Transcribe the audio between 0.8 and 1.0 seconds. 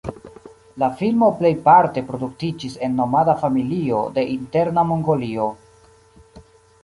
La